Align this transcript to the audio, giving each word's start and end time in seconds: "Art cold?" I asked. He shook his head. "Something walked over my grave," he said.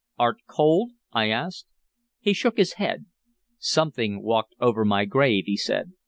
"Art 0.17 0.37
cold?" 0.47 0.93
I 1.11 1.29
asked. 1.29 1.67
He 2.19 2.33
shook 2.33 2.57
his 2.57 2.73
head. 2.81 3.05
"Something 3.59 4.23
walked 4.23 4.55
over 4.59 4.83
my 4.83 5.05
grave," 5.05 5.43
he 5.45 5.57
said. 5.57 5.91